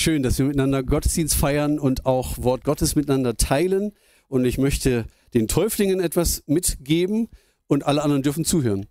[0.00, 3.92] schön, dass wir miteinander Gottesdienst feiern und auch Wort Gottes miteinander teilen.
[4.28, 7.28] Und ich möchte den Täuflingen etwas mitgeben
[7.66, 8.86] und alle anderen dürfen zuhören.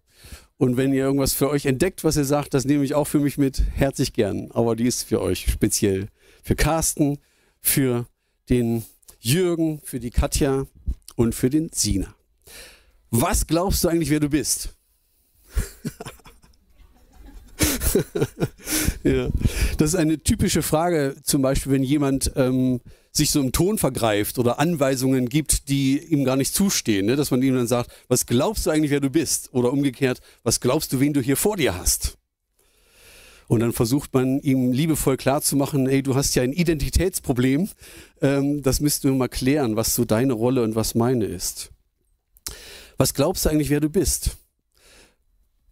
[0.57, 3.19] Und wenn ihr irgendwas für euch entdeckt, was ihr sagt, das nehme ich auch für
[3.19, 4.51] mich mit, herzlich gern.
[4.51, 6.09] Aber die ist für euch speziell.
[6.43, 7.17] Für Carsten,
[7.59, 8.05] für
[8.49, 8.83] den
[9.19, 10.67] Jürgen, für die Katja
[11.15, 12.13] und für den Sina.
[13.09, 14.75] Was glaubst du eigentlich, wer du bist?
[19.03, 19.29] ja.
[19.77, 22.81] Das ist eine typische Frage, zum Beispiel, wenn jemand ähm,
[23.11, 27.15] sich so im Ton vergreift oder Anweisungen gibt, die ihm gar nicht zustehen, ne?
[27.15, 29.49] dass man ihm dann sagt, was glaubst du eigentlich, wer du bist?
[29.53, 32.17] Oder umgekehrt, was glaubst du, wen du hier vor dir hast?
[33.47, 37.67] Und dann versucht man ihm liebevoll klarzumachen, ey, du hast ja ein Identitätsproblem,
[38.21, 41.71] ähm, das müssten wir mal klären, was so deine Rolle und was meine ist.
[42.97, 44.37] Was glaubst du eigentlich, wer du bist?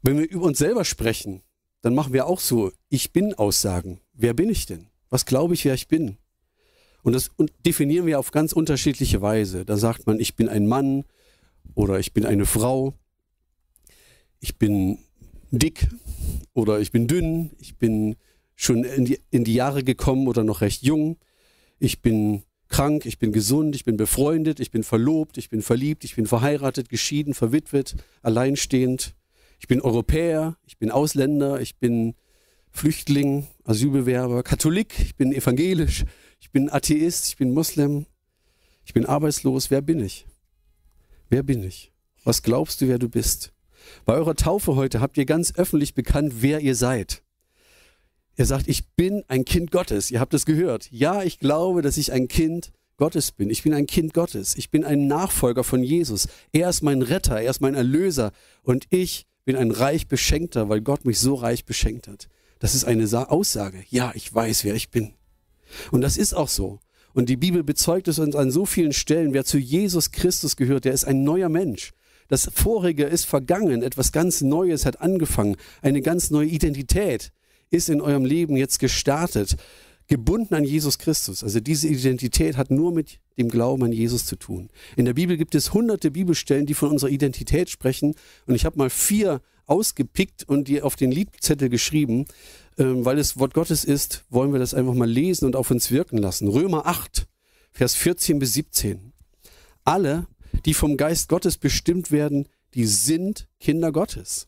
[0.02, 1.44] Wenn wir über uns selber sprechen,
[1.82, 4.00] dann machen wir auch so Ich bin Aussagen.
[4.14, 4.88] Wer bin ich denn?
[5.10, 6.18] Was glaube ich, wer ich bin?
[7.04, 7.32] Und das
[7.66, 9.64] definieren wir auf ganz unterschiedliche Weise.
[9.64, 11.06] Da sagt man, ich bin ein Mann
[11.76, 12.94] oder ich bin eine Frau,
[14.40, 15.00] ich bin
[15.52, 15.88] dick
[16.54, 18.18] oder ich bin dünn, ich bin
[18.56, 21.18] schon in die, in die Jahre gekommen oder noch recht jung,
[21.80, 26.04] ich bin krank, ich bin gesund, ich bin befreundet, ich bin verlobt, ich bin verliebt,
[26.04, 29.16] ich bin verheiratet, geschieden, verwitwet, alleinstehend,
[29.60, 32.16] ich bin Europäer, ich bin Ausländer, ich bin
[32.72, 36.06] Flüchtling, Asylbewerber, Katholik, ich bin evangelisch,
[36.40, 38.06] ich bin Atheist, ich bin Muslim,
[38.86, 39.72] ich bin arbeitslos.
[39.72, 40.26] Wer bin ich?
[41.30, 41.92] Wer bin ich?
[42.24, 43.52] Was glaubst du, wer du bist?
[44.06, 47.24] Bei eurer Taufe heute habt ihr ganz öffentlich bekannt, wer ihr seid.
[48.38, 50.12] Ihr sagt, ich bin ein Kind Gottes.
[50.12, 50.92] Ihr habt es gehört.
[50.92, 53.50] Ja, ich glaube, dass ich ein Kind Gottes bin.
[53.50, 54.56] Ich bin ein Kind Gottes.
[54.56, 56.28] Ich bin ein Nachfolger von Jesus.
[56.52, 58.32] Er ist mein Retter, er ist mein Erlöser.
[58.62, 62.28] Und ich bin ein reich Beschenkter, weil Gott mich so reich beschenkt hat.
[62.60, 63.82] Das ist eine Aussage.
[63.90, 65.14] Ja, ich weiß, wer ich bin.
[65.90, 66.80] Und das ist auch so.
[67.14, 69.34] Und die Bibel bezeugt es uns an so vielen Stellen.
[69.34, 71.94] Wer zu Jesus Christus gehört, der ist ein neuer Mensch.
[72.28, 73.84] Das Vorige ist vergangen.
[73.84, 75.56] Etwas ganz Neues hat angefangen.
[75.82, 77.32] Eine ganz neue Identität
[77.70, 79.56] ist in eurem Leben jetzt gestartet
[80.08, 81.44] gebunden an Jesus Christus.
[81.44, 84.70] Also diese Identität hat nur mit dem Glauben an Jesus zu tun.
[84.96, 88.16] In der Bibel gibt es hunderte Bibelstellen, die von unserer Identität sprechen.
[88.46, 92.26] Und ich habe mal vier ausgepickt und die auf den Liedzettel geschrieben.
[92.78, 95.92] Ähm, weil es Wort Gottes ist, wollen wir das einfach mal lesen und auf uns
[95.92, 96.48] wirken lassen.
[96.48, 97.28] Römer 8,
[97.72, 99.14] Vers 14 bis 17.
[99.84, 100.28] Alle,
[100.66, 104.48] die vom Geist Gottes bestimmt werden, die sind Kinder Gottes.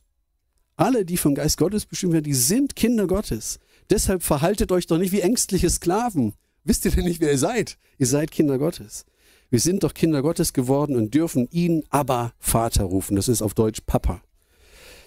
[0.75, 3.59] Alle, die vom Geist Gottes bestimmt werden, die sind Kinder Gottes.
[3.89, 6.33] Deshalb verhaltet euch doch nicht wie ängstliche Sklaven.
[6.63, 7.77] Wisst ihr denn nicht, wer ihr seid?
[7.97, 9.05] Ihr seid Kinder Gottes.
[9.49, 13.15] Wir sind doch Kinder Gottes geworden und dürfen ihn aber Vater rufen.
[13.15, 14.21] Das ist auf Deutsch Papa.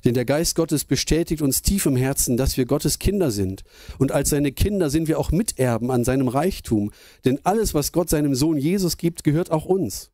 [0.05, 3.63] Denn der Geist Gottes bestätigt uns tief im Herzen, dass wir Gottes Kinder sind.
[3.99, 6.91] Und als seine Kinder sind wir auch Miterben an seinem Reichtum.
[7.25, 10.11] Denn alles, was Gott seinem Sohn Jesus gibt, gehört auch uns.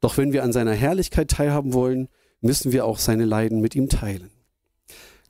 [0.00, 2.08] Doch wenn wir an seiner Herrlichkeit teilhaben wollen,
[2.40, 4.30] müssen wir auch seine Leiden mit ihm teilen.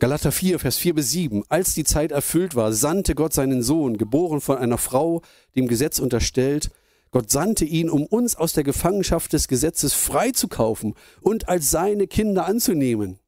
[0.00, 1.42] Galater 4, Vers 4 bis 7.
[1.50, 5.20] Als die Zeit erfüllt war, sandte Gott seinen Sohn, geboren von einer Frau,
[5.56, 6.70] dem Gesetz unterstellt.
[7.10, 12.46] Gott sandte ihn, um uns aus der Gefangenschaft des Gesetzes freizukaufen und als seine Kinder
[12.46, 13.18] anzunehmen.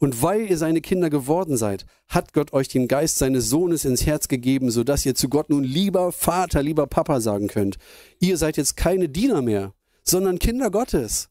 [0.00, 4.04] Und weil ihr seine Kinder geworden seid, hat Gott euch den Geist seines Sohnes ins
[4.04, 7.76] Herz gegeben, so dass ihr zu Gott nun lieber Vater, lieber Papa sagen könnt.
[8.18, 11.28] Ihr seid jetzt keine Diener mehr, sondern Kinder Gottes.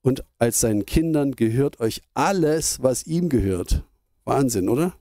[0.00, 3.84] Und als seinen Kindern gehört euch alles, was ihm gehört.
[4.24, 4.94] Wahnsinn, oder?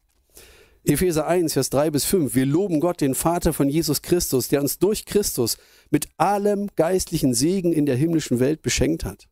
[0.84, 2.34] Epheser 1, Vers 3 bis 5.
[2.34, 5.58] Wir loben Gott, den Vater von Jesus Christus, der uns durch Christus
[5.92, 9.28] mit allem geistlichen Segen in der himmlischen Welt beschenkt hat.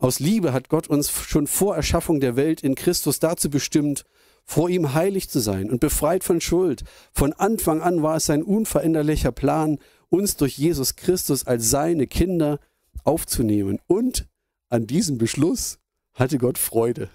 [0.00, 4.04] Aus Liebe hat Gott uns schon vor Erschaffung der Welt in Christus dazu bestimmt,
[4.44, 6.82] vor ihm heilig zu sein und befreit von Schuld.
[7.12, 9.78] Von Anfang an war es sein unveränderlicher Plan,
[10.08, 12.58] uns durch Jesus Christus als seine Kinder
[13.04, 13.78] aufzunehmen.
[13.86, 14.26] Und
[14.68, 15.78] an diesem Beschluss
[16.14, 17.10] hatte Gott Freude.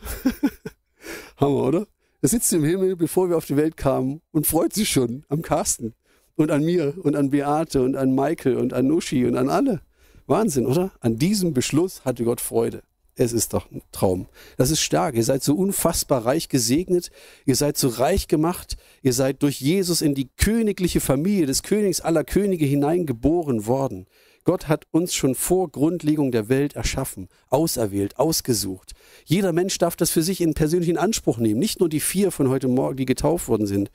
[1.37, 1.87] Hammer, oder?
[2.23, 5.41] Er sitzt im Himmel, bevor wir auf die Welt kamen und freut sich schon am
[5.41, 5.93] Carsten
[6.37, 9.81] und an mir und an Beate und an Michael und an Nushi und an alle.
[10.25, 10.93] Wahnsinn, oder?
[11.01, 12.81] An diesem Beschluss hatte Gott Freude.
[13.15, 14.27] Es ist doch ein Traum.
[14.55, 15.15] Das ist stark.
[15.15, 17.11] Ihr seid so unfassbar reich gesegnet.
[17.45, 18.77] Ihr seid so reich gemacht.
[19.01, 24.07] Ihr seid durch Jesus in die königliche Familie des Königs aller Könige hineingeboren worden.
[24.43, 28.91] Gott hat uns schon vor Grundlegung der Welt erschaffen, auserwählt, ausgesucht.
[29.25, 32.49] Jeder Mensch darf das für sich in persönlichen Anspruch nehmen, nicht nur die vier von
[32.49, 33.89] heute Morgen, die getauft worden sind.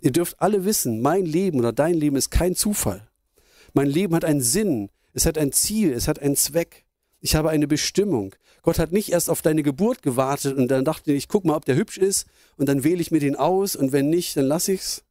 [0.00, 3.06] Ihr dürft alle wissen, mein Leben oder dein Leben ist kein Zufall.
[3.74, 6.84] Mein Leben hat einen Sinn, es hat ein Ziel, es hat einen Zweck.
[7.20, 8.34] Ich habe eine Bestimmung.
[8.62, 11.64] Gott hat nicht erst auf deine Geburt gewartet und dann dachte ich, guck mal, ob
[11.64, 12.26] der hübsch ist
[12.56, 15.04] und dann wähle ich mir den aus und wenn nicht, dann lass ich's.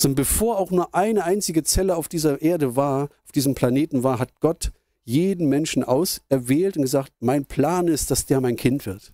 [0.00, 4.18] Sondern bevor auch nur eine einzige Zelle auf dieser Erde war, auf diesem Planeten war,
[4.18, 4.72] hat Gott
[5.04, 9.12] jeden Menschen auserwählt und gesagt, mein Plan ist, dass der mein Kind wird.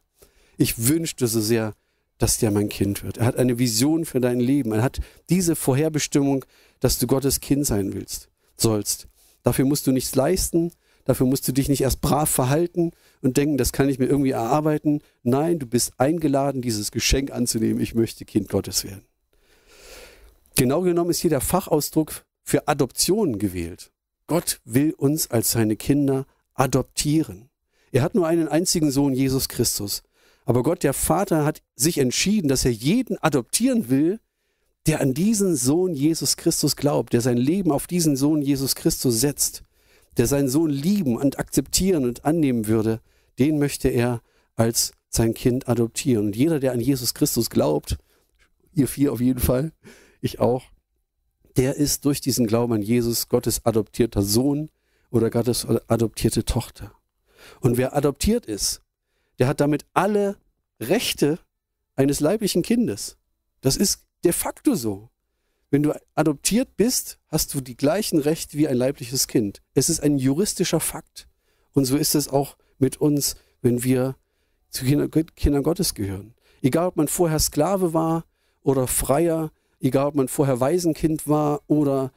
[0.56, 1.74] Ich wünschte so sehr,
[2.18, 3.18] dass der mein Kind wird.
[3.18, 4.72] Er hat eine Vision für dein Leben.
[4.72, 5.00] Er hat
[5.30, 6.44] diese Vorherbestimmung,
[6.80, 9.08] dass du Gottes Kind sein willst, sollst.
[9.42, 10.72] Dafür musst du nichts leisten.
[11.04, 14.30] Dafür musst du dich nicht erst brav verhalten und denken, das kann ich mir irgendwie
[14.30, 15.00] erarbeiten.
[15.22, 17.80] Nein, du bist eingeladen, dieses Geschenk anzunehmen.
[17.80, 19.04] Ich möchte Kind Gottes werden.
[20.56, 23.90] Genau genommen ist hier der Fachausdruck für Adoption gewählt.
[24.26, 27.50] Gott will uns als seine Kinder adoptieren.
[27.90, 30.02] Er hat nur einen einzigen Sohn, Jesus Christus.
[30.44, 34.20] Aber Gott, der Vater, hat sich entschieden, dass er jeden adoptieren will,
[34.86, 39.20] der an diesen Sohn Jesus Christus glaubt, der sein Leben auf diesen Sohn Jesus Christus
[39.20, 39.64] setzt,
[40.18, 43.00] der seinen Sohn lieben und akzeptieren und annehmen würde,
[43.38, 44.20] den möchte er
[44.54, 46.26] als sein Kind adoptieren.
[46.26, 47.96] Und jeder, der an Jesus Christus glaubt,
[48.74, 49.72] ihr vier auf jeden Fall,
[50.24, 50.64] ich auch,
[51.56, 54.70] der ist durch diesen Glauben an Jesus Gottes adoptierter Sohn
[55.10, 56.92] oder Gottes adoptierte Tochter.
[57.60, 58.82] Und wer adoptiert ist,
[59.38, 60.36] der hat damit alle
[60.80, 61.38] Rechte
[61.94, 63.16] eines leiblichen Kindes.
[63.60, 65.10] Das ist de facto so.
[65.70, 69.60] Wenn du adoptiert bist, hast du die gleichen Rechte wie ein leibliches Kind.
[69.74, 71.28] Es ist ein juristischer Fakt.
[71.72, 74.16] Und so ist es auch mit uns, wenn wir
[74.70, 76.34] zu Kindern Gottes gehören.
[76.62, 78.24] Egal, ob man vorher Sklave war
[78.62, 79.50] oder Freier,
[79.84, 82.12] egal, ob man vorher Waisenkind war oder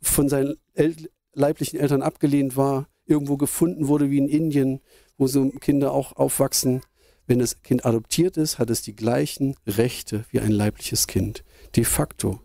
[0.00, 0.96] von seinen El
[1.34, 4.80] leiblichen Eltern abgelehnt war, irgendwo gefunden wurde wie in Indien,
[5.16, 6.82] wo so Kinder auch aufwachsen.
[7.26, 11.42] Wenn das Kind adoptiert ist, hat es die gleichen Rechte wie ein leibliches Kind.
[11.74, 12.40] De facto.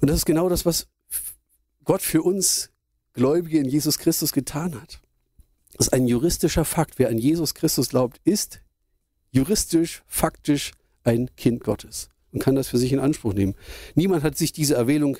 [0.00, 0.88] Und das ist genau das, was
[1.84, 2.70] Gott für uns
[3.12, 5.00] Gläubige in Jesus Christus getan hat.
[5.76, 6.98] Das ist ein juristischer Fakt.
[6.98, 8.60] Wer an Jesus Christus glaubt, ist
[9.30, 10.72] juristisch, faktisch
[11.04, 13.54] ein Kind Gottes und kann das für sich in Anspruch nehmen.
[13.94, 15.16] Niemand hat sich diese Erwählung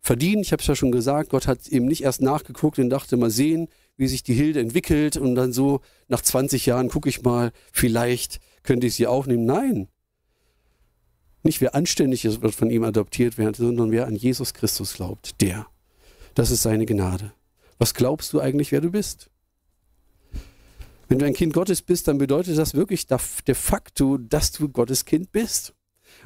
[0.00, 0.44] verdient.
[0.44, 3.30] Ich habe es ja schon gesagt, Gott hat eben nicht erst nachgeguckt und dachte, mal
[3.30, 7.52] sehen, wie sich die Hilde entwickelt und dann so nach 20 Jahren gucke ich mal,
[7.72, 9.44] vielleicht könnte ich sie auch nehmen.
[9.44, 9.88] Nein.
[11.42, 15.40] Nicht wer anständig ist, wird von ihm adoptiert werden, sondern wer an Jesus Christus glaubt,
[15.40, 15.66] der.
[16.34, 17.32] Das ist seine Gnade.
[17.78, 19.30] Was glaubst du eigentlich, wer du bist?
[21.08, 25.04] Wenn du ein Kind Gottes bist, dann bedeutet das wirklich de facto, dass du Gottes
[25.04, 25.74] Kind bist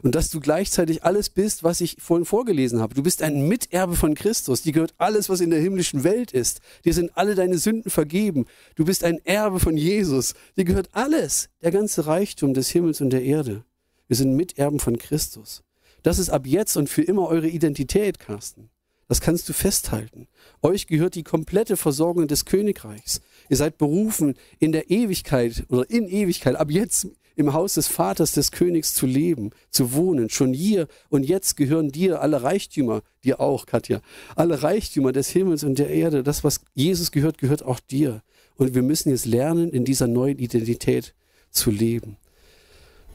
[0.02, 2.94] und dass du gleichzeitig alles bist, was ich vorhin vorgelesen habe.
[2.94, 4.62] Du bist ein Miterbe von Christus.
[4.62, 6.60] Dir gehört alles, was in der himmlischen Welt ist.
[6.84, 8.46] Dir sind alle deine Sünden vergeben.
[8.74, 10.34] Du bist ein Erbe von Jesus.
[10.56, 13.64] Dir gehört alles, der ganze Reichtum des Himmels und der Erde.
[14.08, 15.62] Wir sind Miterben von Christus.
[16.02, 18.70] Das ist ab jetzt und für immer eure Identität, Carsten.
[19.08, 20.26] Das kannst du festhalten.
[20.62, 23.20] Euch gehört die komplette Versorgung des Königreichs.
[23.48, 28.32] Ihr seid berufen, in der Ewigkeit oder in Ewigkeit, ab jetzt im Haus des Vaters
[28.32, 30.30] des Königs zu leben, zu wohnen.
[30.30, 34.00] Schon hier und jetzt gehören dir alle Reichtümer, dir auch, Katja,
[34.36, 36.22] alle Reichtümer des Himmels und der Erde.
[36.22, 38.22] Das, was Jesus gehört, gehört auch dir.
[38.56, 41.14] Und wir müssen jetzt lernen, in dieser neuen Identität
[41.50, 42.16] zu leben.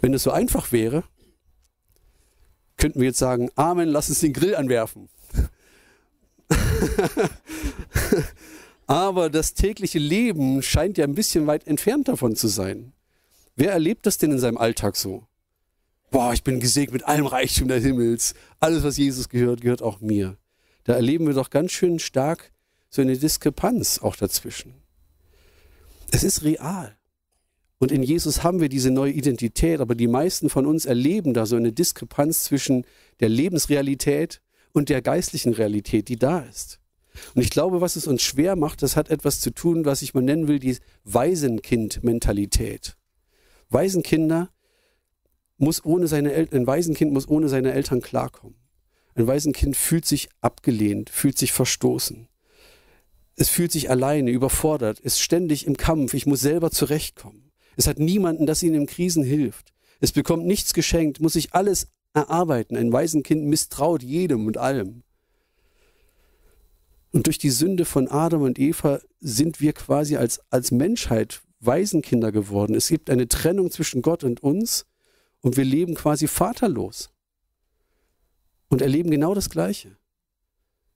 [0.02, 1.04] Wenn es so einfach wäre,
[2.78, 5.10] könnten wir jetzt sagen, Amen, lass uns den Grill anwerfen.
[8.88, 12.94] Aber das tägliche Leben scheint ja ein bisschen weit entfernt davon zu sein.
[13.58, 15.26] Wer erlebt das denn in seinem Alltag so?
[16.12, 18.36] Boah, ich bin gesegnet mit allem Reichtum des Himmels.
[18.60, 20.38] Alles, was Jesus gehört, gehört auch mir.
[20.84, 22.52] Da erleben wir doch ganz schön stark
[22.92, 24.76] so eine Diskrepanz auch dazwischen.
[26.12, 26.96] Es ist real.
[27.80, 31.48] Und in Jesus haben wir diese neue Identität, aber die meisten von uns erleben da
[31.48, 32.86] so eine Diskrepanz zwischen
[33.22, 34.40] der Lebensrealität
[34.72, 36.80] und der geistlichen Realität, die da ist.
[37.34, 40.14] Und ich glaube, was es uns schwer macht, das hat etwas zu tun, was ich
[40.14, 42.96] mal nennen will, die Waisenkind-Mentalität.
[43.70, 44.50] Waisenkinder
[45.58, 48.56] muss ohne seine Eltern, ein Waisenkind muss ohne seine Eltern klarkommen.
[49.16, 52.28] Ein Waisenkind fühlt sich abgelehnt, fühlt sich verstoßen.
[53.36, 57.52] Es fühlt sich alleine, überfordert, ist ständig im Kampf, ich muss selber zurechtkommen.
[57.76, 59.74] Es hat niemanden, das ihnen in Krisen hilft.
[60.00, 62.76] Es bekommt nichts geschenkt, muss sich alles erarbeiten.
[62.76, 65.04] Ein Waisenkind misstraut jedem und allem.
[67.12, 72.32] Und durch die Sünde von Adam und Eva sind wir quasi als, als Menschheit Waisenkinder
[72.32, 72.76] geworden.
[72.76, 74.86] Es gibt eine Trennung zwischen Gott und uns
[75.42, 77.10] und wir leben quasi vaterlos
[78.70, 79.98] und erleben genau das Gleiche.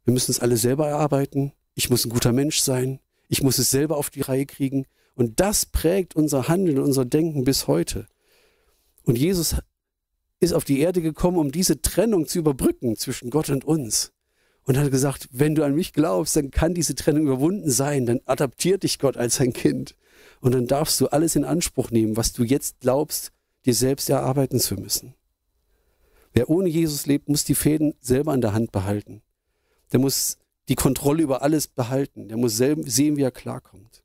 [0.03, 1.53] Wir müssen es alle selber erarbeiten.
[1.75, 2.99] Ich muss ein guter Mensch sein.
[3.27, 4.85] Ich muss es selber auf die Reihe kriegen.
[5.15, 8.07] Und das prägt unser Handeln, unser Denken bis heute.
[9.03, 9.55] Und Jesus
[10.39, 14.11] ist auf die Erde gekommen, um diese Trennung zu überbrücken zwischen Gott und uns.
[14.63, 18.05] Und hat gesagt, wenn du an mich glaubst, dann kann diese Trennung überwunden sein.
[18.05, 19.95] Dann adaptiert dich Gott als sein Kind.
[20.41, 23.31] Und dann darfst du alles in Anspruch nehmen, was du jetzt glaubst,
[23.65, 25.13] dir selbst erarbeiten zu müssen.
[26.33, 29.21] Wer ohne Jesus lebt, muss die Fäden selber in der Hand behalten.
[29.91, 32.27] Der muss die Kontrolle über alles behalten.
[32.27, 32.85] Der muss sehen,
[33.17, 34.03] wie er klarkommt.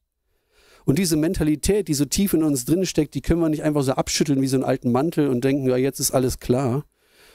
[0.85, 3.83] Und diese Mentalität, die so tief in uns drin steckt, die können wir nicht einfach
[3.83, 6.85] so abschütteln wie so einen alten Mantel und denken, ja, jetzt ist alles klar,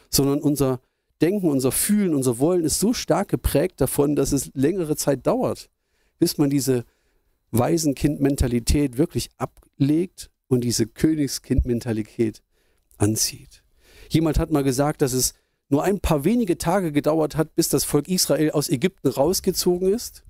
[0.09, 0.79] sondern unser
[1.21, 5.69] Denken, unser Fühlen, unser Wollen ist so stark geprägt davon, dass es längere Zeit dauert,
[6.17, 6.85] bis man diese
[7.51, 12.41] Waisenkind-Mentalität wirklich ablegt und diese Königskind-Mentalität
[12.97, 13.63] anzieht.
[14.09, 15.33] Jemand hat mal gesagt, dass es
[15.69, 20.23] nur ein paar wenige Tage gedauert hat, bis das Volk Israel aus Ägypten rausgezogen ist.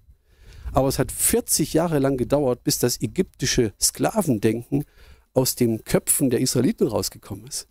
[0.72, 4.86] Aber es hat 40 Jahre lang gedauert, bis das ägyptische Sklavendenken
[5.34, 7.68] aus den Köpfen der Israeliten rausgekommen ist.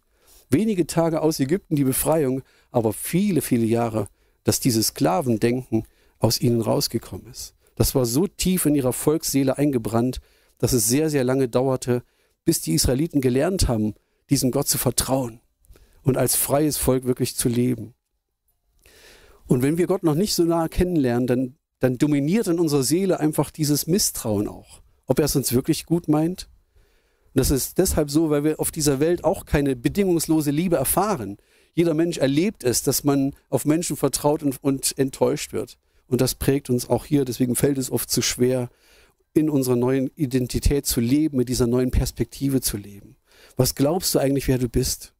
[0.50, 2.42] Wenige Tage aus Ägypten die Befreiung,
[2.72, 4.08] aber viele, viele Jahre,
[4.42, 5.84] dass dieses Sklavendenken
[6.18, 7.54] aus ihnen rausgekommen ist.
[7.80, 10.20] Das war so tief in ihrer Volksseele eingebrannt,
[10.58, 12.02] dass es sehr, sehr lange dauerte,
[12.44, 13.94] bis die Israeliten gelernt haben,
[14.28, 15.40] diesem Gott zu vertrauen
[16.02, 17.94] und als freies Volk wirklich zu leben.
[19.46, 23.18] Und wenn wir Gott noch nicht so nah kennenlernen, dann, dann dominiert in unserer Seele
[23.18, 26.50] einfach dieses Misstrauen auch, ob er es uns wirklich gut meint.
[27.32, 31.38] Und das ist deshalb so, weil wir auf dieser Welt auch keine bedingungslose Liebe erfahren.
[31.72, 35.78] Jeder Mensch erlebt es, dass man auf Menschen vertraut und, und enttäuscht wird.
[36.10, 37.24] Und das prägt uns auch hier.
[37.24, 38.68] Deswegen fällt es oft zu schwer,
[39.32, 43.16] in unserer neuen Identität zu leben, mit dieser neuen Perspektive zu leben.
[43.56, 45.14] Was glaubst du eigentlich, wer du bist?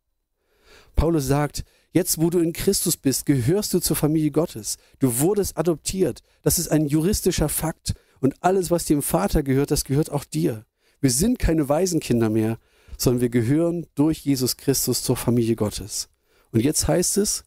[0.97, 4.79] Paulus sagt, jetzt wo du in Christus bist, gehörst du zur Familie Gottes.
[4.99, 6.23] Du wurdest adoptiert.
[6.43, 7.95] Das ist ein juristischer Fakt.
[8.19, 10.67] Und alles, was dem Vater gehört, das gehört auch dir.
[11.01, 12.59] Wir sind keine Waisenkinder mehr,
[12.99, 16.09] sondern wir gehören durch Jesus Christus zur Familie Gottes.
[16.51, 17.45] Und jetzt heißt es,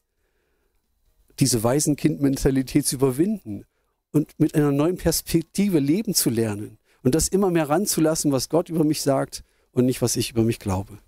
[1.39, 3.65] diese Waisenkind-Mentalität zu überwinden
[4.11, 8.69] und mit einer neuen Perspektive leben zu lernen und das immer mehr ranzulassen, was Gott
[8.69, 10.99] über mich sagt und nicht, was ich über mich glaube.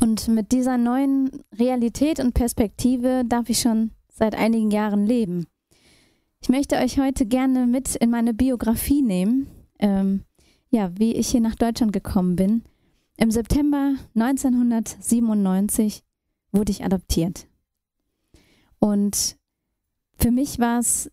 [0.00, 5.46] Und mit dieser neuen Realität und Perspektive darf ich schon seit einigen Jahren leben.
[6.40, 9.48] Ich möchte euch heute gerne mit in meine Biografie nehmen,
[9.80, 10.22] ähm,
[10.70, 12.62] ja, wie ich hier nach Deutschland gekommen bin.
[13.16, 16.02] Im September 1997
[16.52, 17.46] wurde ich adoptiert.
[18.78, 19.36] Und
[20.18, 21.10] für mich war es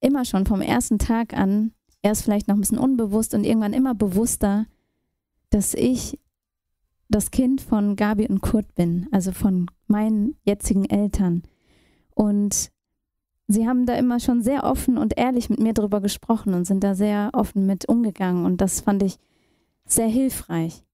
[0.00, 3.94] immer schon vom ersten Tag an, erst vielleicht noch ein bisschen unbewusst und irgendwann immer
[3.94, 4.66] bewusster,
[5.50, 6.18] dass ich
[7.08, 11.42] das Kind von Gabi und Kurt bin, also von meinen jetzigen Eltern.
[12.14, 12.70] Und
[13.48, 16.84] sie haben da immer schon sehr offen und ehrlich mit mir darüber gesprochen und sind
[16.84, 18.44] da sehr offen mit umgegangen.
[18.44, 19.18] Und das fand ich
[19.86, 20.84] sehr hilfreich.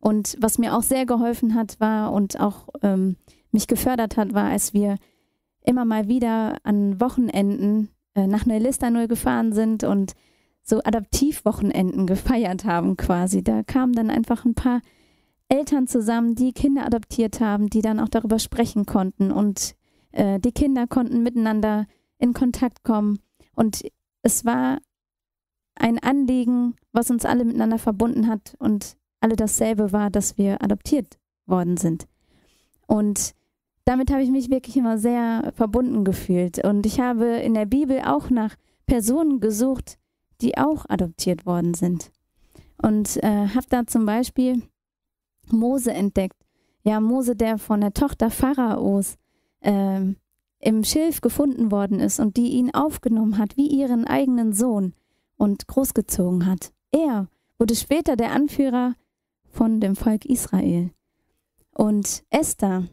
[0.00, 3.16] Und was mir auch sehr geholfen hat, war und auch ähm,
[3.52, 4.96] mich gefördert hat, war, als wir
[5.62, 10.14] immer mal wieder an Wochenenden äh, nach Neulista gefahren sind und
[10.62, 13.44] so Adaptivwochenenden gefeiert haben quasi.
[13.44, 14.80] Da kamen dann einfach ein paar
[15.48, 19.74] Eltern zusammen, die Kinder adoptiert haben, die dann auch darüber sprechen konnten und
[20.12, 21.86] äh, die Kinder konnten miteinander
[22.18, 23.18] in Kontakt kommen.
[23.54, 23.82] Und
[24.22, 24.78] es war
[25.74, 31.18] ein Anliegen, was uns alle miteinander verbunden hat und alle dasselbe war, dass wir adoptiert
[31.46, 32.06] worden sind.
[32.86, 33.34] Und
[33.84, 36.64] damit habe ich mich wirklich immer sehr verbunden gefühlt.
[36.64, 39.98] Und ich habe in der Bibel auch nach Personen gesucht,
[40.40, 42.10] die auch adoptiert worden sind.
[42.82, 44.62] Und äh, habe da zum Beispiel
[45.50, 46.36] Mose entdeckt.
[46.82, 49.16] Ja, Mose, der von der Tochter Pharaos
[49.60, 50.00] äh,
[50.60, 54.94] im Schilf gefunden worden ist und die ihn aufgenommen hat wie ihren eigenen Sohn
[55.36, 56.72] und großgezogen hat.
[56.90, 58.94] Er wurde später der Anführer
[59.50, 60.90] von dem Volk Israel.
[61.72, 62.84] Und Esther,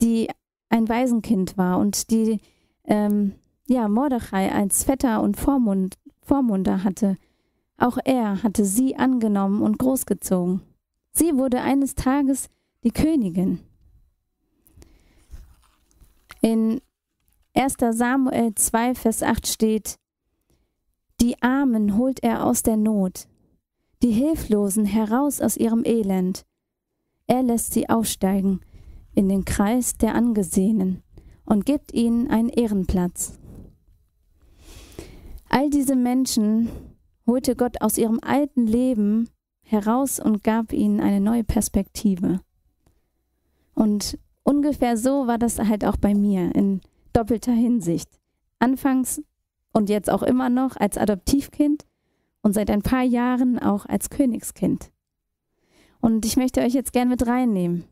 [0.00, 0.28] die
[0.68, 2.40] ein Waisenkind war und die
[2.84, 3.34] ähm,
[3.66, 7.16] ja, Mordechai als Vetter und Vormund, Vormunder hatte,
[7.78, 10.62] auch er hatte sie angenommen und großgezogen.
[11.12, 12.48] Sie wurde eines Tages
[12.84, 13.60] die Königin.
[16.46, 16.80] In
[17.54, 17.74] 1.
[17.90, 19.96] Samuel 2, Vers 8 steht,
[21.20, 23.26] Die Armen holt er aus der Not,
[24.04, 26.46] die Hilflosen heraus aus ihrem Elend.
[27.26, 28.60] Er lässt sie aufsteigen
[29.12, 31.02] in den Kreis der Angesehenen
[31.46, 33.40] und gibt ihnen einen Ehrenplatz.
[35.48, 36.68] All diese Menschen
[37.26, 39.30] holte Gott aus ihrem alten Leben
[39.62, 42.38] heraus und gab ihnen eine neue Perspektive.
[43.74, 46.80] Und ungefähr so war das halt auch bei mir in
[47.12, 48.08] doppelter Hinsicht.
[48.58, 49.20] Anfangs
[49.72, 51.84] und jetzt auch immer noch als Adoptivkind
[52.42, 54.92] und seit ein paar Jahren auch als Königskind.
[56.00, 57.82] Und ich möchte euch jetzt gern mit reinnehmen.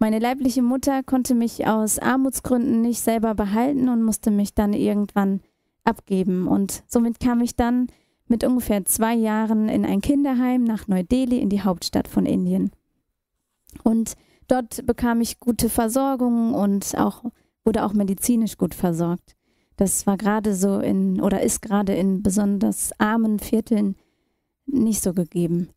[0.02, 5.42] Meine leibliche Mutter konnte mich aus Armutsgründen nicht selber behalten und musste mich dann irgendwann
[5.84, 6.48] abgeben.
[6.48, 7.88] Und somit kam ich dann
[8.26, 12.72] mit ungefähr zwei Jahren in ein Kinderheim nach Neu-Delhi in die Hauptstadt von Indien.
[13.84, 14.14] Und
[14.48, 17.26] dort bekam ich gute Versorgung und auch
[17.66, 19.36] wurde auch medizinisch gut versorgt.
[19.76, 23.96] Das war gerade so in oder ist gerade in besonders armen Vierteln
[24.66, 25.70] nicht so gegeben.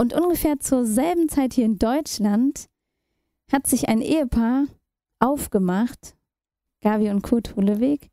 [0.00, 2.70] Und ungefähr zur selben Zeit hier in Deutschland
[3.52, 4.64] hat sich ein Ehepaar
[5.18, 6.16] aufgemacht,
[6.80, 8.08] Gavi und Kurt Hulleweg,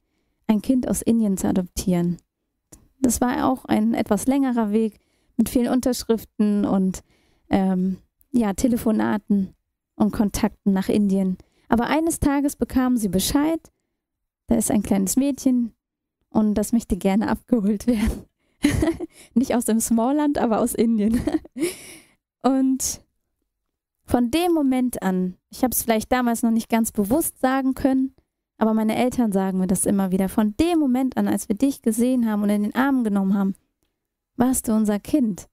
[0.48, 2.18] ein Kind aus Indien zu adoptieren.
[3.00, 5.00] Das war auch ein etwas längerer Weg
[5.38, 7.04] mit vielen Unterschriften und
[7.50, 8.00] ähm,
[8.34, 9.56] ja, Telefonaten
[9.96, 11.38] und Kontakten nach Indien.
[11.70, 13.62] Aber eines Tages bekamen sie Bescheid,
[14.48, 15.72] da ist ein kleines Mädchen
[16.32, 18.26] und das möchte gerne abgeholt werden.
[19.34, 21.22] Nicht aus dem Smallland, aber aus Indien.
[22.42, 23.02] und
[24.06, 28.16] von dem Moment an, ich habe es vielleicht damals noch nicht ganz bewusst sagen können,
[28.58, 30.30] aber meine Eltern sagen mir das immer wieder.
[30.30, 33.56] Von dem Moment an, als wir dich gesehen haben und in den Arm genommen haben,
[34.38, 35.48] warst du unser Kind.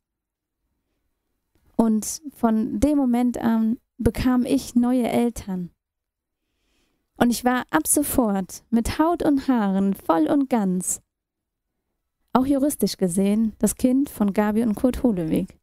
[1.76, 5.70] Und von dem Moment an bekam ich neue Eltern.
[7.16, 11.00] Und ich war ab sofort mit Haut und Haaren voll und ganz,
[12.34, 15.58] auch juristisch gesehen, das Kind von Gabi und Kurt Holeweg.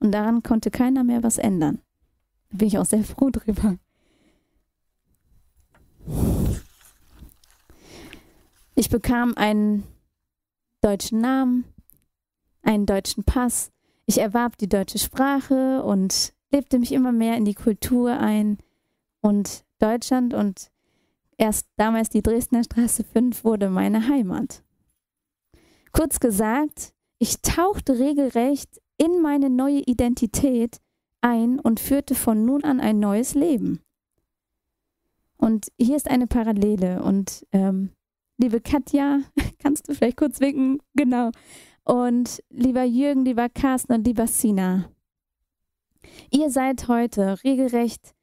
[0.00, 1.80] Und daran konnte keiner mehr was ändern.
[2.50, 3.76] Da bin ich auch sehr froh drüber.
[8.74, 9.84] Ich bekam einen
[10.80, 11.64] deutschen Namen,
[12.62, 13.70] einen deutschen Pass.
[14.06, 18.58] Ich erwarb die deutsche Sprache und lebte mich immer mehr in die Kultur ein.
[19.20, 20.70] Und Deutschland und
[21.40, 24.64] Erst damals die Dresdner Straße 5 wurde meine Heimat.
[25.92, 30.78] Kurz gesagt, ich tauchte regelrecht in meine neue Identität
[31.20, 33.80] ein und führte von nun an ein neues Leben.
[35.36, 37.02] Und hier ist eine Parallele.
[37.02, 37.90] Und ähm,
[38.38, 39.20] liebe Katja,
[39.58, 40.80] kannst du vielleicht kurz winken?
[40.94, 41.30] Genau.
[41.84, 44.90] Und lieber Jürgen, lieber Carsten und lieber Sina,
[46.30, 48.14] ihr seid heute regelrecht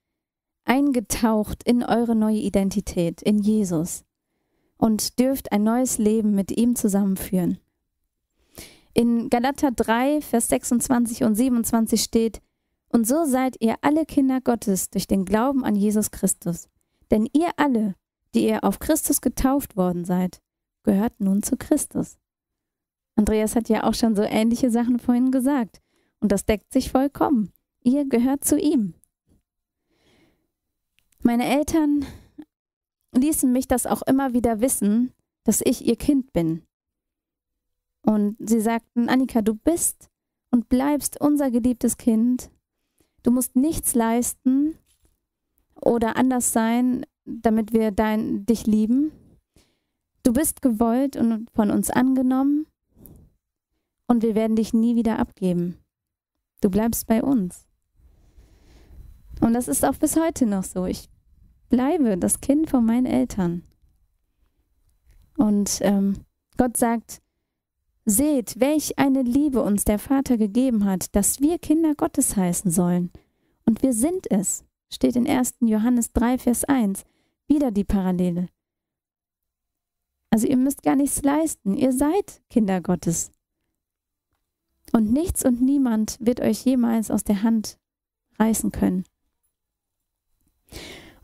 [0.65, 4.03] eingetaucht in eure neue Identität, in Jesus
[4.77, 7.59] und dürft ein neues Leben mit ihm zusammenführen.
[8.97, 12.41] In Galater 3, Vers 26 und 27 steht,
[12.87, 16.69] und so seid ihr alle Kinder Gottes durch den Glauben an Jesus Christus.
[17.11, 17.95] Denn ihr alle,
[18.33, 20.41] die ihr auf Christus getauft worden seid,
[20.83, 22.17] gehört nun zu Christus.
[23.17, 25.81] Andreas hat ja auch schon so ähnliche Sachen vorhin gesagt.
[26.21, 27.51] Und das deckt sich vollkommen.
[27.83, 28.93] Ihr gehört zu ihm.
[31.21, 32.05] Meine Eltern
[33.13, 35.11] ließen mich das auch immer wieder wissen,
[35.43, 36.63] dass ich ihr Kind bin.
[38.05, 40.09] Und sie sagten, Annika, du bist
[40.51, 42.51] und bleibst unser geliebtes Kind.
[43.23, 44.75] Du musst nichts leisten
[45.81, 49.11] oder anders sein, damit wir dein, dich lieben.
[50.23, 52.67] Du bist gewollt und von uns angenommen
[54.07, 55.77] und wir werden dich nie wieder abgeben.
[56.61, 57.67] Du bleibst bei uns.
[59.41, 60.85] Und das ist auch bis heute noch so.
[60.85, 61.09] Ich
[61.69, 63.63] bleibe das Kind von meinen Eltern.
[65.37, 66.21] Und ähm,
[66.57, 67.21] Gott sagt,
[68.05, 73.11] seht, welch eine Liebe uns der Vater gegeben hat, dass wir Kinder Gottes heißen sollen.
[73.65, 74.63] Und wir sind es.
[74.91, 75.55] Steht in 1.
[75.61, 77.03] Johannes 3, Vers 1.
[77.47, 78.47] Wieder die Parallele.
[80.29, 81.75] Also ihr müsst gar nichts leisten.
[81.75, 83.31] Ihr seid Kinder Gottes.
[84.91, 87.79] Und nichts und niemand wird euch jemals aus der Hand
[88.37, 89.03] reißen können.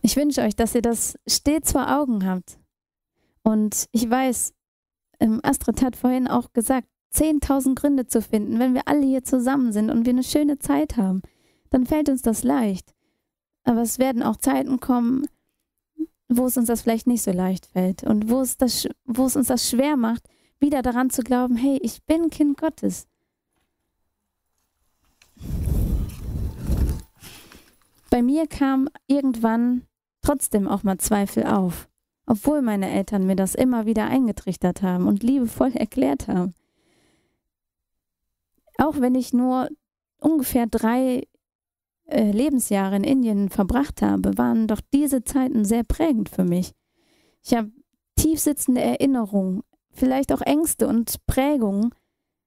[0.01, 2.57] Ich wünsche euch, dass ihr das stets vor Augen habt.
[3.43, 4.53] Und ich weiß,
[5.21, 9.71] ähm, Astrid hat vorhin auch gesagt, 10.000 Gründe zu finden, wenn wir alle hier zusammen
[9.71, 11.21] sind und wir eine schöne Zeit haben,
[11.69, 12.93] dann fällt uns das leicht.
[13.63, 15.27] Aber es werden auch Zeiten kommen,
[16.27, 19.35] wo es uns das vielleicht nicht so leicht fällt und wo es, das, wo es
[19.35, 20.27] uns das schwer macht,
[20.59, 23.07] wieder daran zu glauben, hey, ich bin Kind Gottes.
[28.09, 29.83] Bei mir kam irgendwann
[30.21, 31.89] trotzdem auch mal Zweifel auf,
[32.25, 36.53] obwohl meine Eltern mir das immer wieder eingetrichtert haben und liebevoll erklärt haben.
[38.77, 39.69] Auch wenn ich nur
[40.19, 41.27] ungefähr drei
[42.05, 46.73] äh, Lebensjahre in Indien verbracht habe, waren doch diese Zeiten sehr prägend für mich.
[47.43, 47.71] Ich habe
[48.15, 51.93] tiefsitzende Erinnerungen, vielleicht auch Ängste und Prägungen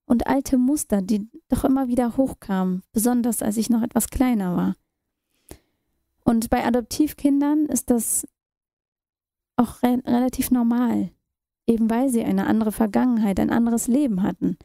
[0.07, 4.77] und alte Muster, die doch immer wieder hochkamen, besonders als ich noch etwas kleiner war.
[6.25, 8.27] Und bei Adoptivkindern ist das
[9.57, 11.11] auch re relativ normal,
[11.67, 14.57] eben weil sie eine andere Vergangenheit, ein anderes Leben hatten.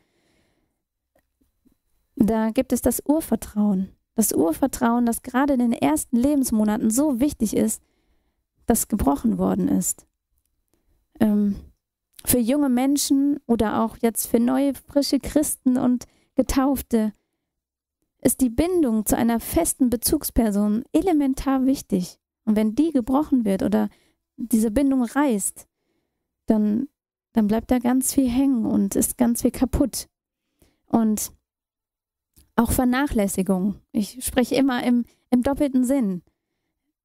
[2.15, 3.89] da gibt es das Urvertrauen.
[4.15, 7.81] Das Urvertrauen, das gerade in den ersten Lebensmonaten so wichtig ist,
[8.65, 10.05] das gebrochen worden ist.
[11.19, 11.55] Ähm,
[12.25, 17.13] für junge Menschen oder auch jetzt für neue, frische Christen und Getaufte
[18.21, 22.19] ist die Bindung zu einer festen Bezugsperson elementar wichtig.
[22.45, 23.89] Und wenn die gebrochen wird oder
[24.39, 25.67] diese Bindung reißt,
[26.45, 26.87] dann,
[27.33, 30.07] dann bleibt da ganz viel hängen und ist ganz viel kaputt.
[30.87, 31.31] Und
[32.55, 33.75] auch Vernachlässigung.
[33.91, 36.23] Ich spreche immer im, im doppelten Sinn.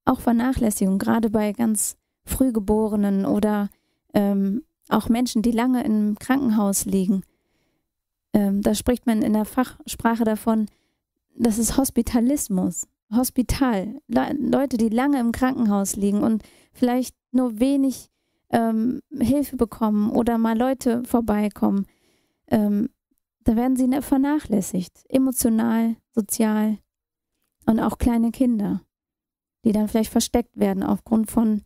[0.05, 3.69] Auch Vernachlässigung, gerade bei ganz Frühgeborenen oder
[4.13, 7.23] ähm, auch Menschen, die lange im Krankenhaus liegen.
[8.33, 10.67] Ähm, da spricht man in der Fachsprache davon,
[11.37, 12.87] das ist Hospitalismus.
[13.11, 13.99] Hospital.
[14.07, 18.09] Le Leute, die lange im Krankenhaus liegen und vielleicht nur wenig
[18.49, 21.85] ähm, Hilfe bekommen oder mal Leute vorbeikommen.
[22.47, 22.89] Ähm,
[23.43, 25.03] da werden sie ne, vernachlässigt.
[25.09, 26.79] Emotional, sozial
[27.65, 28.81] und auch kleine Kinder,
[29.63, 31.61] die dann vielleicht versteckt werden aufgrund von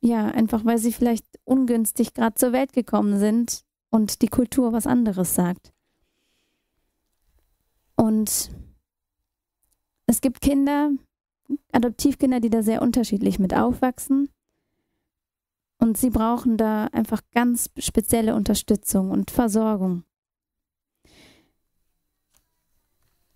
[0.00, 4.86] ja, einfach weil sie vielleicht ungünstig gerade zur Welt gekommen sind und die Kultur was
[4.86, 5.72] anderes sagt.
[7.96, 8.50] Und
[10.08, 10.90] es gibt Kinder,
[11.70, 14.30] Adoptivkinder, die da sehr unterschiedlich mit aufwachsen.
[15.78, 20.02] Und sie brauchen da einfach ganz spezielle Unterstützung und Versorgung.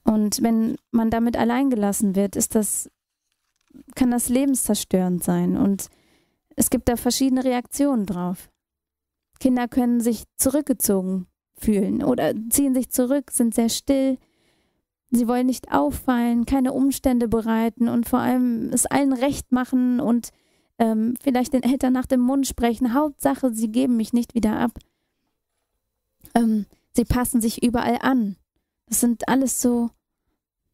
[0.03, 2.91] Und wenn man damit alleingelassen wird, ist das,
[3.95, 5.57] kann das lebenszerstörend sein.
[5.57, 5.89] Und
[6.57, 8.51] es gibt da verschiedene Reaktionen drauf.
[9.39, 14.19] Kinder können sich zurückgezogen fühlen oder ziehen sich zurück, sind sehr still.
[15.13, 20.31] Sie wollen nicht auffallen, keine Umstände bereiten und vor allem es allen recht machen und
[20.79, 22.95] ähm, vielleicht den Eltern nach dem Mund sprechen.
[22.95, 24.73] Hauptsache, sie geben mich nicht wieder ab.
[26.35, 28.37] Ähm, sie passen sich überall an.
[28.87, 29.91] Das sind alles so,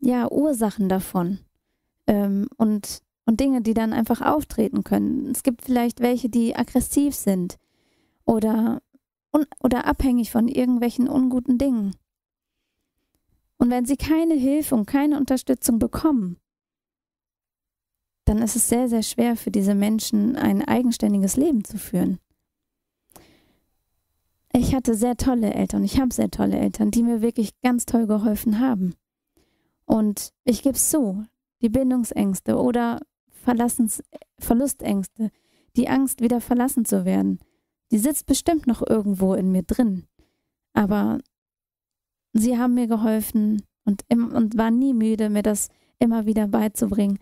[0.01, 1.41] ja, Ursachen davon.
[2.07, 5.31] Ähm, und und Dinge, die dann einfach auftreten können.
[5.33, 7.59] Es gibt vielleicht welche, die aggressiv sind
[8.25, 8.81] oder,
[9.63, 11.95] oder abhängig von irgendwelchen unguten Dingen.
[13.69, 16.39] Und wenn sie keine Hilfe und keine Unterstützung bekommen,
[18.25, 22.19] dann ist es sehr, sehr schwer für diese Menschen, ein eigenständiges Leben zu führen.
[24.55, 28.07] Ich hatte sehr tolle Eltern, ich habe sehr tolle Eltern, die mir wirklich ganz toll
[28.07, 28.95] geholfen haben.
[29.85, 31.27] Und ich gebe es zu,
[31.61, 34.03] die Bindungsängste oder Verlassens
[34.39, 35.31] Verlustängste,
[35.77, 37.39] die Angst, wieder verlassen zu werden,
[37.91, 40.07] die sitzt bestimmt noch irgendwo in mir drin.
[40.73, 41.19] Aber
[42.33, 47.19] sie haben mir geholfen und, im, und waren nie müde, mir das immer wieder beizubringen.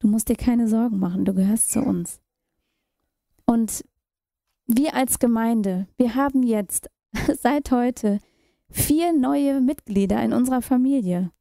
[0.00, 2.20] Du musst dir keine Sorgen machen, du gehörst zu uns.
[3.46, 3.84] Und
[4.66, 6.90] wir als Gemeinde, wir haben jetzt
[7.40, 8.18] seit heute
[8.70, 11.32] vier neue Mitglieder in unserer Familie.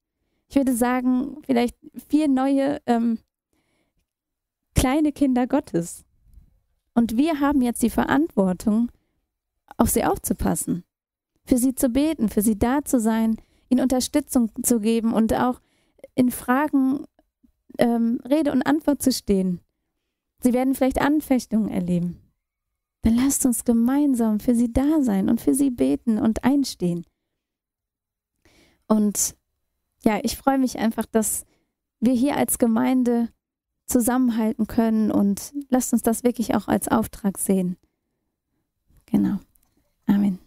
[0.50, 1.76] Ich würde sagen, vielleicht
[2.08, 3.20] vier neue ähm,
[4.76, 6.06] kleine Kinder Gottes.
[6.94, 8.92] Und wir haben jetzt die Verantwortung,
[9.76, 10.84] auf sie aufzupassen,
[11.48, 13.38] für sie zu beten, für sie da zu sein,
[13.70, 15.62] ihnen Unterstützung zu geben und auch
[16.14, 17.06] in Fragen
[17.78, 19.62] ähm, Rede und Antwort zu stehen.
[20.42, 22.22] Sie werden vielleicht Anfechtungen erleben.
[23.04, 27.06] Dann lasst uns gemeinsam für sie da sein und für sie beten und einstehen.
[28.88, 29.36] Und
[30.04, 31.46] ja, ich freue mich einfach, dass
[32.00, 33.30] wir hier als Gemeinde
[33.86, 37.78] zusammenhalten können und lasst uns das wirklich auch als Auftrag sehen.
[39.06, 39.40] Genau.
[40.06, 40.40] Amen.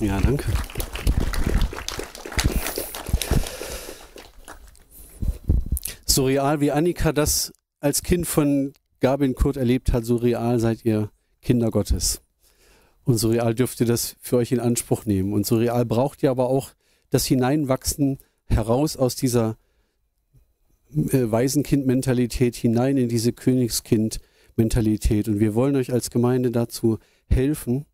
[0.00, 0.44] Ja, danke.
[6.06, 10.84] So real wie Annika das als Kind von Gabin Kurt erlebt hat, so real seid
[10.84, 11.10] ihr
[11.42, 12.20] Kinder Gottes.
[13.04, 15.32] Und so real dürft ihr das für euch in Anspruch nehmen.
[15.32, 16.70] Und so real braucht ihr aber auch
[17.10, 19.56] das Hineinwachsen heraus aus dieser
[20.94, 25.28] äh, Waisenkind-Mentalität hinein in diese Königskind-Mentalität.
[25.28, 27.86] Und wir wollen euch als Gemeinde dazu helfen.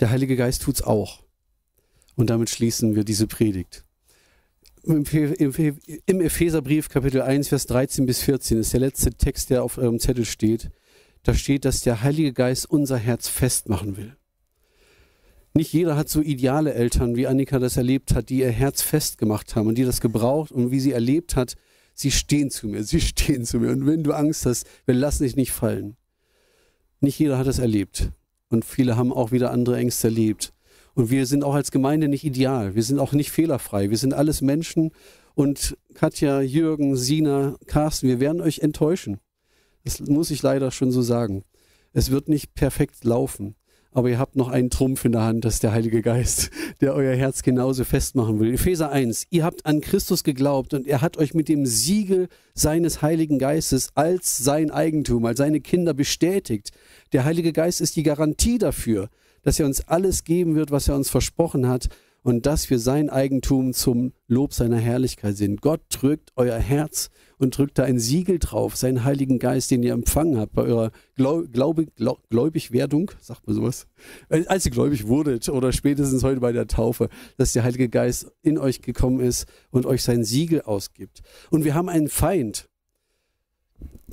[0.00, 1.24] Der Heilige Geist tut's auch.
[2.14, 3.84] Und damit schließen wir diese Predigt.
[4.84, 5.04] Im
[6.20, 10.24] Epheserbrief Kapitel 1, Vers 13 bis 14 ist der letzte Text, der auf eurem Zettel
[10.24, 10.70] steht.
[11.24, 14.16] Da steht, dass der Heilige Geist unser Herz festmachen will.
[15.52, 19.56] Nicht jeder hat so ideale Eltern, wie Annika das erlebt hat, die ihr Herz festgemacht
[19.56, 21.56] haben und die das gebraucht und wie sie erlebt hat,
[21.94, 23.70] sie stehen zu mir, sie stehen zu mir.
[23.70, 25.96] Und wenn du Angst hast, wir lassen dich nicht fallen.
[27.00, 28.10] Nicht jeder hat das erlebt.
[28.50, 30.52] Und viele haben auch wieder andere Ängste erlebt.
[30.94, 32.74] Und wir sind auch als Gemeinde nicht ideal.
[32.74, 33.90] Wir sind auch nicht fehlerfrei.
[33.90, 34.90] Wir sind alles Menschen.
[35.34, 39.18] Und Katja, Jürgen, Sina, Carsten, wir werden euch enttäuschen.
[39.84, 41.44] Das muss ich leider schon so sagen.
[41.92, 43.54] Es wird nicht perfekt laufen.
[43.98, 46.94] Aber ihr habt noch einen Trumpf in der Hand, das ist der Heilige Geist, der
[46.94, 48.54] euer Herz genauso festmachen will.
[48.54, 53.02] Epheser 1, ihr habt an Christus geglaubt und er hat euch mit dem Siegel seines
[53.02, 56.70] Heiligen Geistes als sein Eigentum, als seine Kinder bestätigt.
[57.12, 59.08] Der Heilige Geist ist die Garantie dafür,
[59.42, 61.88] dass er uns alles geben wird, was er uns versprochen hat
[62.22, 65.60] und dass wir sein Eigentum zum Lob seiner Herrlichkeit sind.
[65.60, 69.92] Gott drückt euer Herz und drückt da ein Siegel drauf, seinen Heiligen Geist, den ihr
[69.92, 73.86] empfangen habt bei eurer Glaub, Glaube, Glaub, Gläubigwerdung, sagt man sowas,
[74.28, 78.30] äh, als ihr gläubig wurdet oder spätestens heute bei der Taufe, dass der Heilige Geist
[78.42, 81.22] in euch gekommen ist und euch sein Siegel ausgibt.
[81.50, 82.68] Und wir haben einen Feind.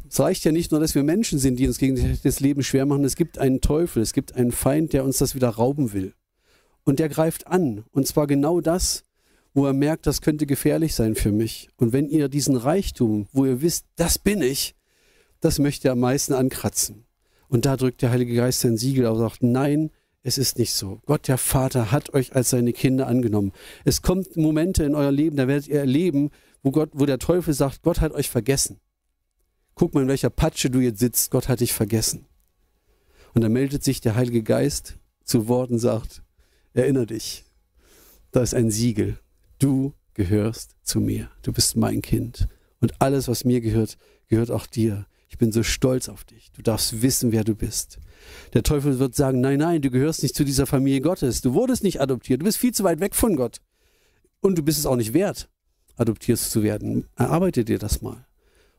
[0.08, 2.86] Es reicht ja nicht nur, dass wir Menschen sind, die uns gegen das Leben schwer
[2.86, 3.04] machen.
[3.04, 6.14] Es gibt einen Teufel, es gibt einen Feind, der uns das wieder rauben will.
[6.84, 7.84] Und der greift an.
[7.92, 9.05] Und zwar genau das,
[9.56, 11.70] wo er merkt, das könnte gefährlich sein für mich.
[11.78, 14.76] Und wenn ihr diesen Reichtum, wo ihr wisst, das bin ich,
[15.40, 17.06] das möchte er am meisten ankratzen.
[17.48, 19.92] Und da drückt der Heilige Geist sein Siegel auf und sagt, nein,
[20.24, 21.00] es ist nicht so.
[21.06, 23.54] Gott, der Vater, hat euch als seine Kinder angenommen.
[23.86, 27.54] Es kommt Momente in euer Leben, da werdet ihr erleben, wo Gott, wo der Teufel
[27.54, 28.82] sagt, Gott hat euch vergessen.
[29.74, 32.26] Guck mal, in welcher Patsche du jetzt sitzt, Gott hat dich vergessen.
[33.34, 36.24] Und da meldet sich der Heilige Geist zu Wort und sagt,
[36.74, 37.46] erinnere dich,
[38.32, 39.18] da ist ein Siegel
[39.60, 41.30] du gehörst zu mir.
[41.42, 42.48] Du bist mein Kind.
[42.80, 45.06] Und alles, was mir gehört, gehört auch dir.
[45.28, 46.52] Ich bin so stolz auf dich.
[46.52, 48.00] Du darfst wissen, wer du bist.
[48.54, 51.42] Der Teufel wird sagen, nein, nein, du gehörst nicht zu dieser Familie Gottes.
[51.42, 52.42] Du wurdest nicht adoptiert.
[52.42, 53.62] Du bist viel zu weit weg von Gott.
[54.40, 55.50] Und du bist es auch nicht wert,
[55.96, 57.08] adoptiert zu werden.
[57.16, 58.26] Erarbeite dir das mal.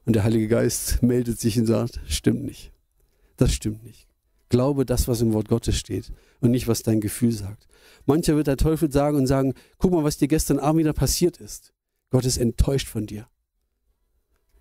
[0.05, 2.73] Und der Heilige Geist meldet sich und sagt, stimmt nicht.
[3.37, 4.07] Das stimmt nicht.
[4.49, 7.67] Glaube das, was im Wort Gottes steht und nicht, was dein Gefühl sagt.
[8.05, 11.39] Mancher wird der Teufel sagen und sagen, guck mal, was dir gestern Abend wieder passiert
[11.39, 11.73] ist.
[12.11, 13.29] Gott ist enttäuscht von dir.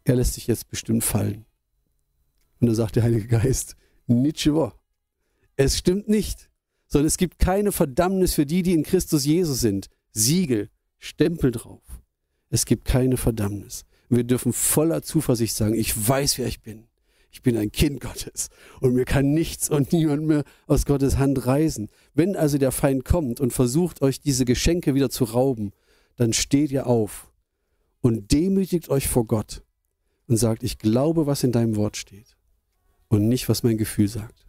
[0.03, 1.45] Er lässt dich jetzt bestimmt fallen.
[2.59, 3.75] Und dann sagt der Heilige Geist,
[4.07, 4.71] Nietzsche
[5.55, 6.49] Es stimmt nicht,
[6.87, 9.89] sondern es gibt keine Verdammnis für die, die in Christus Jesus sind.
[10.11, 11.83] Siegel, Stempel drauf.
[12.49, 13.85] Es gibt keine Verdammnis.
[14.09, 16.87] Wir dürfen voller Zuversicht sagen, ich weiß, wer ich bin
[17.35, 18.47] ich bin ein Kind Gottes
[18.79, 21.89] und mir kann nichts und niemand mehr aus Gottes Hand reißen.
[22.13, 25.73] Wenn also der Feind kommt und versucht, euch diese Geschenke wieder zu rauben,
[26.15, 27.29] dann steht ihr auf
[27.99, 29.63] und demütigt euch vor Gott
[30.29, 32.37] und sagt, ich glaube, was in deinem Wort steht
[33.09, 34.47] und nicht, was mein Gefühl sagt.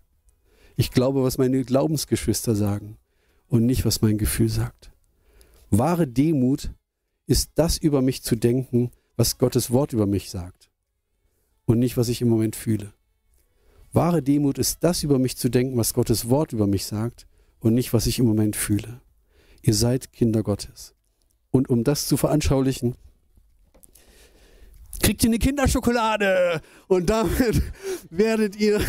[0.77, 2.99] Ich glaube, was meine Glaubensgeschwister sagen
[3.49, 4.93] und nicht, was mein Gefühl sagt.
[5.71, 6.71] Wahre Demut
[7.27, 10.66] ist das über mich zu denken, was Gottes Wort über mich sagt
[11.67, 12.93] und nicht, was ich im Moment fühle.
[13.93, 17.27] Wahre Demut ist das über mich zu denken, was Gottes Wort über mich sagt
[17.61, 19.01] und nicht, was ich im Moment fühle.
[19.63, 20.95] Ihr seid Kinder Gottes.
[21.51, 22.95] Und um das zu veranschaulichen,
[25.01, 27.63] kriegt ihr eine Kinderschokolade und damit
[28.11, 28.81] werdet ihr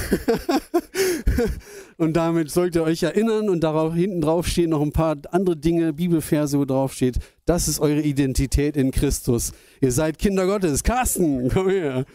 [1.98, 5.58] und damit sollt ihr euch erinnern und darauf hinten drauf stehen noch ein paar andere
[5.58, 9.54] Dinge, Bibelverse, wo drauf steht, das ist eure Identität in Christus.
[9.82, 10.84] Ihr seid Kinder Gottes.
[10.84, 12.06] Carsten, komm her.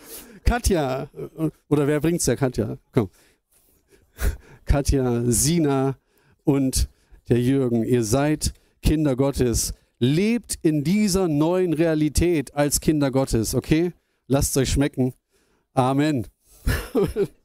[0.44, 1.08] Katja,
[1.68, 2.36] oder wer bringt's ja?
[2.36, 3.10] Katja, komm.
[4.64, 5.96] Katja, Sina
[6.44, 6.88] und
[7.28, 8.52] der Jürgen, ihr seid
[8.82, 9.74] Kinder Gottes.
[9.98, 13.92] Lebt in dieser neuen Realität als Kinder Gottes, okay?
[14.26, 15.14] Lasst euch schmecken.
[15.74, 16.26] Amen.